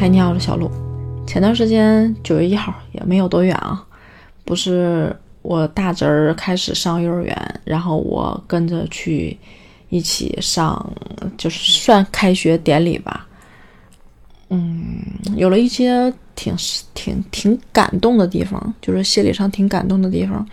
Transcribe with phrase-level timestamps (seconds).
[0.00, 0.70] 嗨，你好，小鹿。
[1.26, 3.84] 前段时间九月一号也没有多远啊，
[4.44, 9.36] 不是我大侄儿开始上幼儿园，然后我跟着去
[9.88, 10.88] 一起上，
[11.36, 13.26] 就是算开学典礼吧。
[14.50, 15.02] 嗯，
[15.34, 16.54] 有了一些挺
[16.94, 20.46] 挺挺感动的地方，就是心理上挺感动的地方，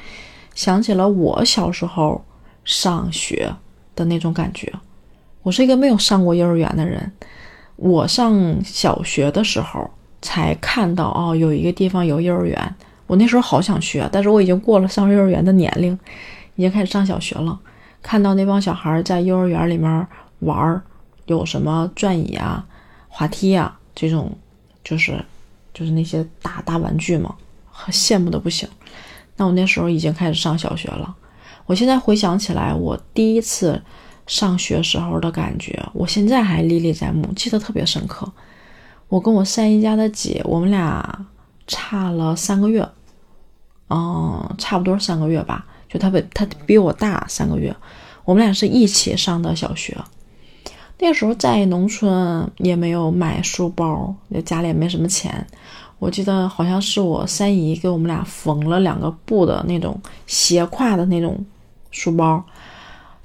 [0.55, 2.19] 想起了我小时候
[2.63, 3.53] 上学
[3.95, 4.73] 的那种感觉。
[5.43, 7.11] 我是一个没有上过幼儿园的人，
[7.75, 9.89] 我上小学的时候
[10.21, 12.75] 才看到哦，有一个地方有幼儿园。
[13.07, 15.93] 我那时候好想去啊，但是我已经过了上幼儿园的年龄，
[16.55, 17.59] 已经开始上小学了。
[18.01, 20.07] 看到那帮小孩在幼儿园里面
[20.39, 20.81] 玩儿，
[21.25, 22.65] 有什么转椅啊、
[23.07, 23.77] 滑梯啊。
[23.93, 24.35] 这种
[24.83, 25.23] 就是
[25.73, 27.35] 就是那些大大玩具嘛，
[27.87, 28.67] 羡慕的不行。
[29.37, 31.15] 那我那时候已经开始上小学了。
[31.65, 33.81] 我现在回想起来，我第一次
[34.27, 38.31] 上学时候的感觉，我现在还历历在目，记得特别深刻。
[39.07, 41.25] 我跟我三姨家的姐，我们俩
[41.67, 42.87] 差了三个月，
[43.89, 45.65] 嗯，差不多三个月吧。
[45.87, 47.75] 就她比她比我大三个月，
[48.23, 49.95] 我们俩是一起上的小学。
[50.97, 55.45] 那时候在农村也没有买书包，家里也没什么钱。
[55.99, 61.45] 我记得好像是我三姨给我们俩缝了两个布的那种斜挎的那种
[61.91, 62.43] 书包。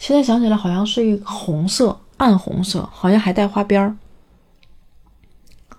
[0.00, 3.94] 现在想起来，好像是一个红色，暗红色，好像还带花边儿。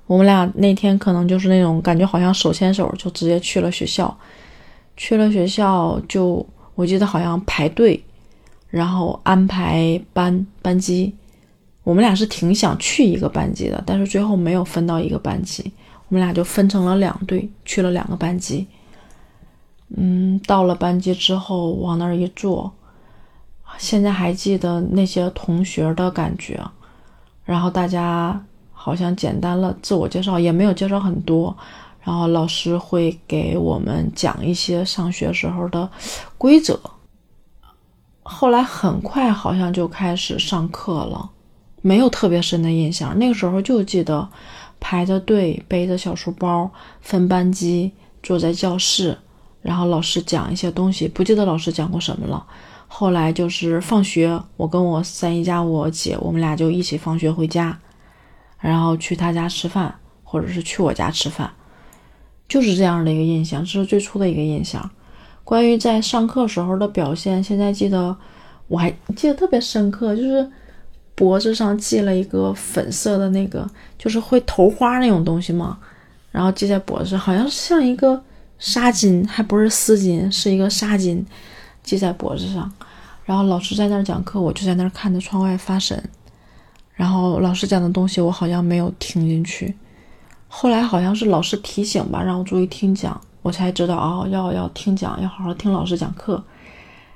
[0.05, 4.16] 我们俩那天可能就是那种感觉，好像手牵手就直接去了学校。
[4.95, 7.99] 去了学校就我记得好像排队，
[8.69, 11.11] 然后安排班班级。
[11.83, 15.64] 我们俩是挺想去一个班级的，但是最后没有分到一个班级，
[16.09, 18.67] 我们俩就分成了两队，去了两个班级。
[19.97, 22.72] 嗯，到了班级之后，往那儿一坐，
[23.77, 26.59] 现在还记得那些同学的感觉。
[27.44, 31.55] 然后大家好像简单了自我介绍，也没有介绍很多。
[32.02, 35.89] 然后老师会给我们讲一些上学时候的
[36.37, 36.80] 规则。
[38.23, 41.30] 后来很快好像就开始上课了。
[41.82, 44.30] 没有特别深的印象，那个时候就记得
[44.80, 46.70] 排着队，背着小书包，
[47.02, 49.17] 分班级，坐在教室，
[49.64, 52.45] 然后老师讲一些东西，不记得老师讲过什么了。
[52.93, 57.79] 后来就是放学，我跟我三姨家我姐，我们俩就一起放学回家，
[58.59, 61.49] 然后去她家吃饭，或者是去我家吃饭，
[62.47, 64.89] 就是这样的一个印象，这是最初的一个印象。
[65.43, 68.15] 关于在上课时候的表现，现在记得
[68.67, 70.52] 我还记得特别深刻，就是。
[71.13, 75.77] 脖子上系了一个粉色的那个，就是会头花那种东西嘛，
[76.31, 78.19] 然后系在脖子上，好像像一个
[78.58, 81.23] 纱巾，还不是丝巾，是一个纱巾，
[81.91, 82.71] 系在脖子上。
[83.25, 86.02] 然后老师在那儿讲课，我就在那儿看着窗外发神。
[86.93, 89.75] 然后老师讲的东西我好像没有听进去，
[90.47, 96.43] 后来好像是老师提醒吧，让我注意听讲，我才知道哦，要要听讲，要好好听老师讲课。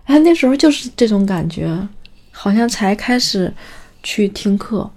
[0.05, 1.87] 哎，那时候就是这种感觉，
[2.31, 3.53] 好像才开始。
[4.07, 4.87] 去听课，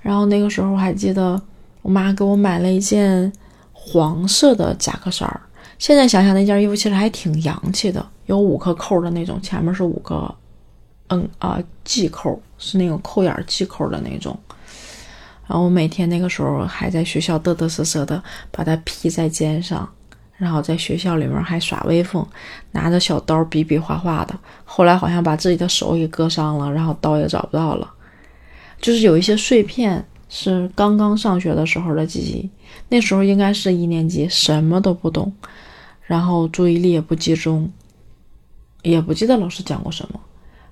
[0.00, 1.38] 然后那个时候我还记得，
[1.82, 3.30] 我妈给我买了一件
[3.74, 5.38] 黄色的夹克衫儿。
[5.78, 10.32] 现在想想那件衣服其实还挺洋气的，有五颗扣的那种，前面是五个，
[11.08, 14.38] 嗯啊系扣，是那种扣眼系扣的那种。
[15.46, 18.20] 然后我每天那个时候还在学校嘚嘚瑟瑟的
[18.50, 19.88] 把它披在肩上，
[20.36, 22.26] 然后在学校里面还耍威风，
[22.72, 24.36] 拿着小刀比比划划的。
[24.64, 27.88] 后来好像把自己的手给割伤了，然后刀也找不到了。
[28.80, 32.50] 就是有一些碎片是刚刚上学的时候的记忆，
[32.88, 35.32] 那时候应该是一年级，什么都不懂，
[36.02, 37.70] 然后注意力也不集中，
[38.90, 40.20] 也不记得老师讲过什么。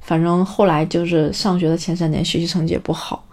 [0.00, 3.24] 反正后来就是上学的前三年学习成绩也不好，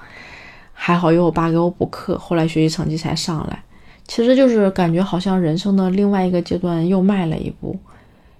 [0.73, 3.63] 还好有我爸给我补课，后来学习成绩才上来。
[4.07, 7.77] 其实就是感觉好像人生的另外一个阶段又迈了一步，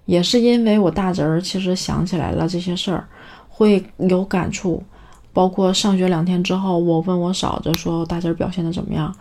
[0.06, 3.08] 也是因为我大侄儿其实想起来了这些事儿，
[3.48, 4.82] 会有感触。
[5.34, 9.14] 包括上学两天之后，我问我嫂子说大侄儿表现的怎么样？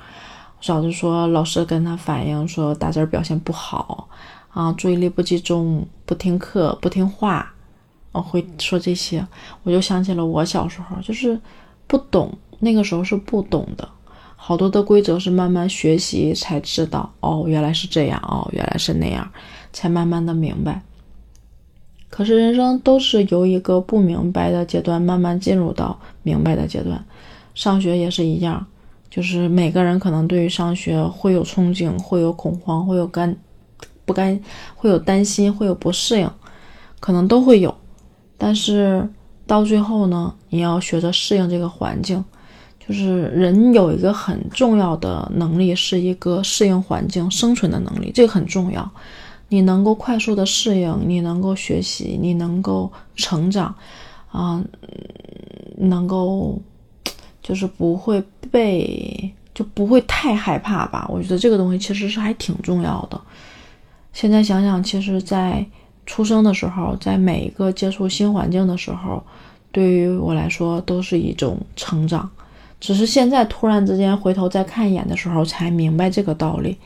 [0.61, 4.09] 嫂子说老师跟他反映说大侄儿表现不好
[4.53, 7.53] 啊，注意力不集中，不听课，不听话，
[8.13, 9.27] 我会说这些。
[9.63, 11.41] 我就想起了我小时候，就是
[11.87, 13.89] 不懂，那个时候是不懂的，
[14.35, 19.31] 好多的规则是慢慢学习才知道，哦，原来是这样，哦，原来是那样，
[19.73, 20.83] 才慢慢的明白。
[22.09, 27.05] 可是人生都是由一个不明白的阶段慢慢进入到明白的阶段，
[27.55, 28.67] 上学也是一样，
[29.09, 33.37] 就是每个人可能对于上学会有憧憬，会有恐慌，会有干
[34.11, 34.41] 不甘，
[34.75, 36.29] 会有担心，会有不适应，
[36.99, 37.75] 可能都会有。
[38.37, 39.09] 但是
[39.47, 42.25] 到最后呢，你要学着适应这个环境，
[42.85, 48.91] 就是人有一个很重要的能力，是一个适应环境、生存的能力，这个很重要。
[49.49, 53.75] 你能够快速的适应，你能够学习，你能够成长，
[54.31, 54.63] 啊，
[55.77, 56.61] 能够
[57.43, 61.05] 就是不会被就不会太害怕吧？
[61.11, 63.21] 我觉得这个东西其实是还挺重要的。
[64.13, 65.65] 现在想想，其实，在
[66.05, 69.23] 出生的时候，在每一个接触新环境的时候，
[69.71, 72.29] 对于我来说都是一种成长。
[72.81, 76.77] 只是现在突然之间回头再看一眼的时候，才明白这个道理。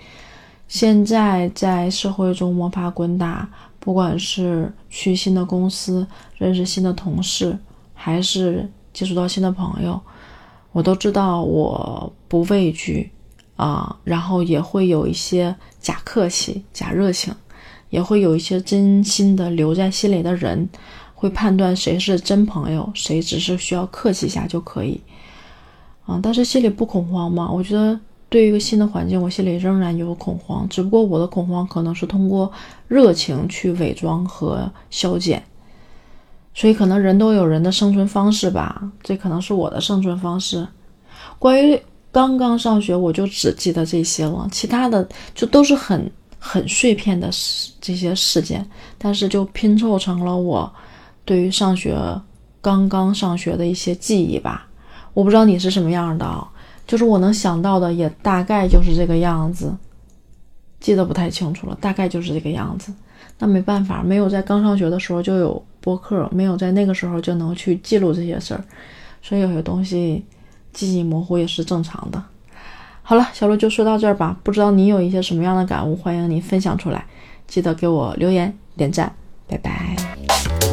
[0.67, 3.49] 现在在社会中摸爬滚打，
[3.79, 6.07] 不管是去新的公司
[6.37, 7.57] 认识新的同事，
[7.95, 10.01] 还是接触到新的朋友，
[10.73, 13.11] 我都知道我不畏惧
[13.57, 17.35] 啊，然后也会有一些假客气、假热情，
[17.91, 20.69] 也会有一些真心的留在心里的人，
[21.15, 25.01] 会判断谁是真朋友，谁只是需要客气一下就可以。
[26.07, 27.51] 啊，但是心里不恐慌吗？
[27.51, 27.99] 我觉得
[28.29, 32.53] 对于一个新的环境，我心里仍然有恐慌，只不过我的恐慌可能是通过
[32.89, 35.43] 热情去伪装和消减。
[36.53, 40.67] 所以可能人都有人的生存方式吧，这可能是我的生存方式。
[41.39, 41.81] 关于
[42.15, 46.09] 刚刚上学，我就只记得这些了，其他的就都是很
[46.39, 48.65] 很碎片的事这些事件，
[48.97, 50.73] 但是就拼凑成了我
[51.25, 51.99] 对于上学
[52.61, 54.69] 刚刚上学的一些记忆吧。
[55.13, 56.47] 我不知道你是什么样的，
[56.87, 59.75] 就是我能想到的也大概就是这个样子，
[60.79, 62.95] 记得不太清楚了，大概就是这个样子。
[63.41, 68.65] 那没办法，没有在刚上学的时候就有播客，没有在那个时候就能去记录这些事儿，
[69.21, 70.25] 所以有些东西
[70.75, 72.23] 记忆模糊也是正常的。
[73.03, 77.07] 好了，小鹿就说到这儿吧，不知道你有一些什么样的感悟，欢迎你分享出来，
[77.47, 79.15] 记得给我留言点赞，
[79.47, 80.64] 拜拜。